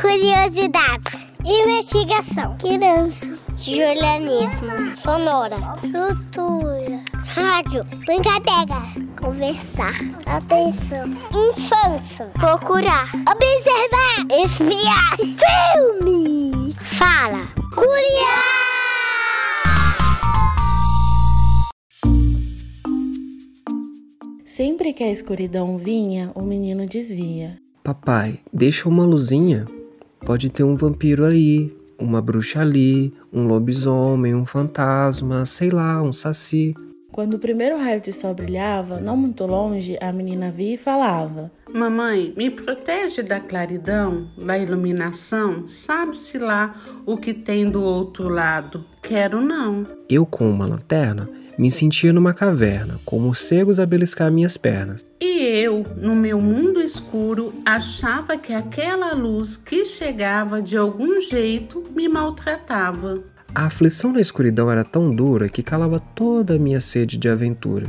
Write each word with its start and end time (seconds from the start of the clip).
Curiosidades. 0.00 1.26
Investigação. 1.44 2.56
Criança. 2.56 3.38
Julianismo. 3.56 4.96
Sonora. 4.96 5.56
Cultura. 5.80 7.04
Rádio. 7.12 7.84
Brincadeira. 8.06 8.80
Conversar. 9.20 9.92
Atenção. 10.24 11.06
Infância. 11.30 12.26
Procurar. 12.32 13.10
Observar. 13.14 14.26
Espiar. 14.42 15.16
Filme. 15.76 16.74
Fala. 16.82 17.46
Curiar. 17.74 18.60
Sempre 24.46 24.94
que 24.94 25.04
a 25.04 25.10
escuridão 25.10 25.76
vinha, 25.76 26.32
o 26.34 26.42
menino 26.42 26.86
dizia: 26.86 27.58
Papai, 27.84 28.38
deixa 28.52 28.88
uma 28.88 29.04
luzinha. 29.04 29.66
Pode 30.24 30.50
ter 30.50 30.64
um 30.64 30.76
vampiro 30.76 31.24
aí, 31.24 31.72
uma 31.98 32.20
bruxa 32.20 32.60
ali, 32.60 33.12
um 33.32 33.46
lobisomem, 33.46 34.34
um 34.34 34.44
fantasma, 34.44 35.44
sei 35.46 35.70
lá, 35.70 36.02
um 36.02 36.12
saci. 36.12 36.74
Quando 37.12 37.34
o 37.34 37.38
primeiro 37.38 37.76
raio 37.76 38.00
de 38.00 38.12
sol 38.12 38.32
brilhava, 38.34 39.00
não 39.00 39.16
muito 39.16 39.44
longe, 39.44 39.98
a 40.00 40.12
menina 40.12 40.50
via 40.50 40.74
e 40.74 40.78
falava: 40.78 41.50
Mamãe, 41.74 42.32
me 42.36 42.50
protege 42.50 43.22
da 43.22 43.40
claridão, 43.40 44.28
da 44.38 44.56
iluminação? 44.56 45.66
Sabe-se 45.66 46.38
lá 46.38 46.74
o 47.04 47.16
que 47.16 47.34
tem 47.34 47.68
do 47.68 47.82
outro 47.82 48.28
lado? 48.28 48.84
Quero 49.02 49.40
não. 49.40 49.84
Eu, 50.08 50.24
com 50.24 50.48
uma 50.48 50.66
lanterna, 50.66 51.28
me 51.58 51.70
sentia 51.70 52.12
numa 52.12 52.32
caverna, 52.32 52.98
com 53.04 53.18
morcegos 53.18 53.78
a 53.78 53.86
beliscar 53.86 54.30
minhas 54.32 54.56
pernas. 54.56 55.04
E 55.20 55.29
eu, 55.50 55.84
no 55.96 56.14
meu 56.14 56.40
mundo 56.40 56.80
escuro, 56.80 57.52
achava 57.66 58.38
que 58.38 58.52
aquela 58.52 59.12
luz 59.12 59.56
que 59.56 59.84
chegava 59.84 60.62
de 60.62 60.76
algum 60.76 61.20
jeito 61.20 61.84
me 61.94 62.08
maltratava. 62.08 63.20
A 63.54 63.66
aflição 63.66 64.12
na 64.12 64.20
escuridão 64.20 64.70
era 64.70 64.84
tão 64.84 65.10
dura 65.14 65.48
que 65.48 65.62
calava 65.62 65.98
toda 65.98 66.54
a 66.54 66.58
minha 66.58 66.80
sede 66.80 67.18
de 67.18 67.28
aventura. 67.28 67.86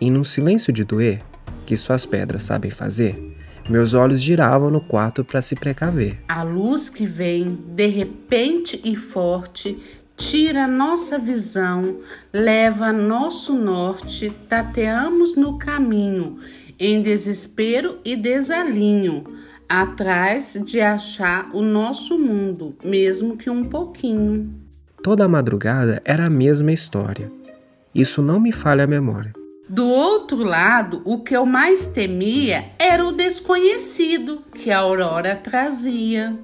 E 0.00 0.08
num 0.08 0.22
silêncio 0.22 0.72
de 0.72 0.84
doer, 0.84 1.20
que 1.66 1.76
só 1.76 1.94
as 1.94 2.06
pedras 2.06 2.44
sabem 2.44 2.70
fazer, 2.70 3.34
meus 3.68 3.94
olhos 3.94 4.20
giravam 4.20 4.70
no 4.70 4.80
quarto 4.80 5.24
para 5.24 5.42
se 5.42 5.56
precaver. 5.56 6.20
A 6.28 6.42
luz 6.42 6.88
que 6.88 7.06
vem, 7.06 7.58
de 7.74 7.86
repente 7.86 8.80
e 8.84 8.94
forte, 8.94 9.82
tira 10.16 10.66
nossa 10.66 11.18
visão, 11.18 12.00
leva 12.32 12.92
nosso 12.92 13.52
norte, 13.54 14.30
tateamos 14.48 15.34
no 15.34 15.58
caminho, 15.58 16.38
em 16.78 17.00
desespero 17.02 17.98
e 18.04 18.16
desalinho, 18.16 19.24
atrás 19.68 20.58
de 20.64 20.80
achar 20.80 21.50
o 21.54 21.62
nosso 21.62 22.18
mundo, 22.18 22.76
mesmo 22.84 23.36
que 23.36 23.48
um 23.48 23.64
pouquinho. 23.64 24.54
Toda 25.02 25.24
a 25.24 25.28
madrugada 25.28 26.00
era 26.04 26.26
a 26.26 26.30
mesma 26.30 26.72
história. 26.72 27.30
Isso 27.94 28.22
não 28.22 28.40
me 28.40 28.52
falha 28.52 28.84
a 28.84 28.86
memória. 28.86 29.32
Do 29.68 29.86
outro 29.86 30.44
lado, 30.44 31.00
o 31.04 31.22
que 31.22 31.34
eu 31.34 31.46
mais 31.46 31.86
temia 31.86 32.66
era 32.78 33.06
o 33.06 33.12
desconhecido 33.12 34.42
que 34.52 34.70
a 34.70 34.78
aurora 34.78 35.36
trazia. 35.36 36.38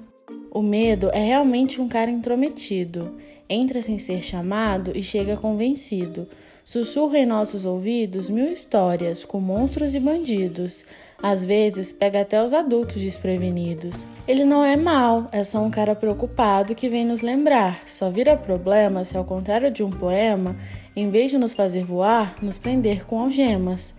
O 0.49 0.61
medo 0.61 1.09
é 1.13 1.23
realmente 1.23 1.79
um 1.79 1.87
cara 1.87 2.09
intrometido 2.09 3.15
entra 3.51 3.81
sem 3.81 3.97
ser 3.97 4.23
chamado 4.23 4.91
e 4.95 5.03
chega 5.03 5.35
convencido. 5.35 6.25
Sussurra 6.63 7.17
em 7.17 7.25
nossos 7.25 7.65
ouvidos 7.65 8.29
mil 8.29 8.45
histórias 8.45 9.25
com 9.25 9.39
monstros 9.39 9.95
e 9.95 9.99
bandidos. 9.99 10.85
Às 11.21 11.43
vezes 11.43 11.91
pega 11.91 12.21
até 12.21 12.43
os 12.43 12.53
adultos 12.53 13.01
desprevenidos. 13.01 14.05
Ele 14.27 14.45
não 14.45 14.63
é 14.63 14.75
mal, 14.75 15.27
é 15.31 15.43
só 15.43 15.59
um 15.59 15.71
cara 15.71 15.95
preocupado 15.95 16.75
que 16.75 16.89
vem 16.89 17.05
nos 17.05 17.21
lembrar. 17.21 17.81
Só 17.87 18.09
vira 18.09 18.37
problema 18.37 19.03
se, 19.03 19.17
ao 19.17 19.23
contrário 19.25 19.71
de 19.71 19.83
um 19.83 19.89
poema, 19.89 20.55
em 20.95 21.09
vez 21.09 21.31
de 21.31 21.37
nos 21.37 21.53
fazer 21.53 21.83
voar, 21.83 22.35
nos 22.41 22.57
prender 22.57 23.05
com 23.05 23.19
algemas. 23.19 23.95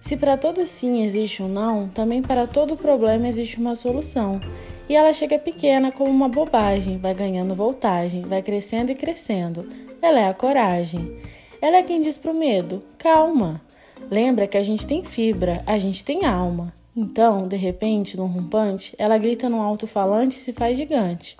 Se 0.00 0.16
para 0.16 0.36
todo 0.36 0.66
sim 0.66 1.02
existe 1.02 1.42
um 1.42 1.48
não, 1.48 1.88
também 1.88 2.20
para 2.20 2.46
todo 2.46 2.76
problema 2.76 3.26
existe 3.26 3.58
uma 3.58 3.74
solução. 3.74 4.38
E 4.86 4.94
ela 4.94 5.14
chega 5.14 5.38
pequena 5.38 5.90
como 5.90 6.10
uma 6.10 6.28
bobagem, 6.28 6.98
vai 6.98 7.14
ganhando 7.14 7.54
voltagem, 7.54 8.20
vai 8.20 8.42
crescendo 8.42 8.92
e 8.92 8.94
crescendo. 8.94 9.66
Ela 10.02 10.20
é 10.20 10.28
a 10.28 10.34
coragem. 10.34 11.22
Ela 11.64 11.78
é 11.78 11.82
quem 11.82 11.98
diz 11.98 12.18
pro 12.18 12.34
medo: 12.34 12.82
calma. 12.98 13.58
Lembra 14.10 14.46
que 14.46 14.58
a 14.58 14.62
gente 14.62 14.86
tem 14.86 15.02
fibra, 15.02 15.62
a 15.66 15.78
gente 15.78 16.04
tem 16.04 16.26
alma. 16.26 16.74
Então, 16.94 17.48
de 17.48 17.56
repente, 17.56 18.18
num 18.18 18.26
rompante, 18.26 18.94
ela 18.98 19.16
grita 19.16 19.48
num 19.48 19.62
alto-falante 19.62 20.36
e 20.36 20.40
se 20.40 20.52
faz 20.52 20.76
gigante. 20.76 21.38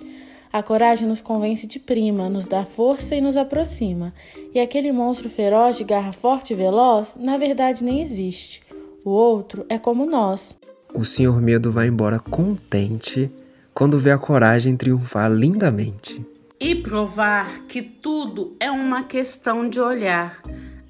A 0.51 0.63
coragem 0.63 1.07
nos 1.07 1.21
convence 1.21 1.67
de 1.67 1.79
prima, 1.79 2.31
nos 2.31 2.47
dá 2.47 2.65
força 2.65 3.15
e 3.15 3.21
nos 3.21 3.37
aproxima. 3.37 4.15
E 4.55 4.59
aquele 4.59 4.91
monstro 4.93 5.29
feroz 5.29 5.77
de 5.77 5.85
garra 5.85 6.15
forte 6.15 6.55
e 6.55 6.57
veloz, 6.57 7.19
na 7.21 7.37
verdade 7.37 7.85
nem 7.85 8.01
existe. 8.01 8.63
O 9.05 9.11
outro 9.11 9.67
é 9.69 9.79
como 9.79 10.07
nós. 10.07 10.57
O 10.95 11.05
senhor 11.05 11.39
medo 11.39 11.71
vai 11.71 11.89
embora 11.89 12.19
contente 12.19 13.31
quando 13.75 13.99
vê 13.99 14.11
a 14.11 14.17
coragem 14.17 14.75
triunfar 14.75 15.31
lindamente. 15.31 16.25
E 16.65 16.75
provar 16.75 17.67
que 17.67 17.83
tudo 17.83 18.57
é 18.59 18.71
uma 18.71 19.03
questão 19.03 19.69
de 19.69 19.79
olhar. 19.79 20.41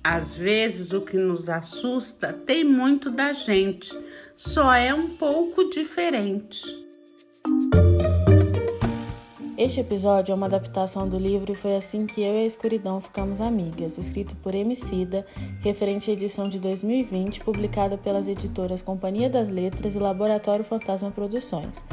Às 0.04 0.32
vezes 0.32 0.92
o 0.92 1.00
que 1.00 1.16
nos 1.16 1.48
assusta 1.48 2.32
tem 2.32 2.62
muito 2.62 3.10
da 3.10 3.32
gente, 3.32 3.90
só 4.36 4.72
é 4.72 4.94
um 4.94 5.08
pouco 5.08 5.68
diferente. 5.70 6.62
Este 9.58 9.80
episódio 9.80 10.30
é 10.30 10.36
uma 10.36 10.46
adaptação 10.46 11.08
do 11.08 11.18
livro 11.18 11.50
e 11.50 11.56
foi 11.56 11.74
assim 11.74 12.06
que 12.06 12.20
eu 12.20 12.34
e 12.34 12.44
a 12.44 12.46
escuridão 12.46 13.00
ficamos 13.00 13.40
amigas, 13.40 13.98
escrito 13.98 14.36
por 14.36 14.54
Emicida, 14.54 15.26
referente 15.60 16.08
à 16.08 16.12
edição 16.12 16.48
de 16.48 16.60
2020, 16.60 17.40
publicada 17.40 17.98
pelas 17.98 18.28
editoras 18.28 18.80
Companhia 18.80 19.28
das 19.28 19.50
Letras 19.50 19.96
e 19.96 19.98
Laboratório 19.98 20.64
Fantasma 20.64 21.10
Produções. 21.10 21.84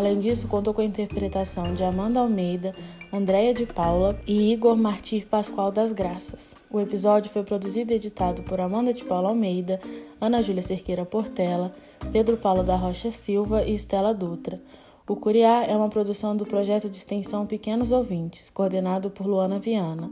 Além 0.00 0.18
disso, 0.18 0.48
contou 0.48 0.72
com 0.72 0.80
a 0.80 0.84
interpretação 0.84 1.74
de 1.74 1.84
Amanda 1.84 2.20
Almeida, 2.20 2.74
Andréia 3.12 3.52
de 3.52 3.66
Paula 3.66 4.18
e 4.26 4.50
Igor 4.50 4.74
Martir 4.74 5.26
Pascoal 5.26 5.70
das 5.70 5.92
Graças. 5.92 6.56
O 6.70 6.80
episódio 6.80 7.30
foi 7.30 7.42
produzido 7.42 7.92
e 7.92 7.96
editado 7.96 8.42
por 8.44 8.62
Amanda 8.62 8.94
de 8.94 9.04
Paula 9.04 9.28
Almeida, 9.28 9.78
Ana 10.18 10.40
Júlia 10.40 10.62
Cerqueira 10.62 11.04
Portela, 11.04 11.74
Pedro 12.10 12.38
Paulo 12.38 12.62
da 12.62 12.76
Rocha 12.76 13.10
Silva 13.10 13.62
e 13.62 13.74
Estela 13.74 14.14
Dutra. 14.14 14.58
O 15.06 15.16
Curiá 15.16 15.64
é 15.64 15.76
uma 15.76 15.90
produção 15.90 16.34
do 16.34 16.46
projeto 16.46 16.88
de 16.88 16.96
extensão 16.96 17.44
Pequenos 17.44 17.92
Ouvintes, 17.92 18.48
coordenado 18.48 19.10
por 19.10 19.26
Luana 19.26 19.58
Viana. 19.58 20.10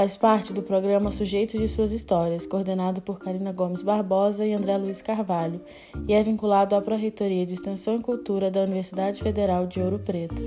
Faz 0.00 0.16
parte 0.16 0.54
do 0.54 0.62
programa 0.62 1.10
Sujeitos 1.10 1.60
de 1.60 1.68
Suas 1.68 1.92
Histórias, 1.92 2.46
coordenado 2.46 3.02
por 3.02 3.18
Karina 3.18 3.52
Gomes 3.52 3.82
Barbosa 3.82 4.46
e 4.46 4.54
André 4.54 4.78
Luiz 4.78 5.02
Carvalho, 5.02 5.60
e 6.08 6.14
é 6.14 6.22
vinculado 6.22 6.74
à 6.74 6.80
Pró-Reitoria 6.80 7.44
de 7.44 7.52
Extensão 7.52 7.96
e 7.96 8.00
Cultura 8.00 8.50
da 8.50 8.62
Universidade 8.62 9.22
Federal 9.22 9.66
de 9.66 9.78
Ouro 9.78 9.98
Preto. 9.98 10.42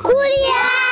Curiá! 0.00 0.85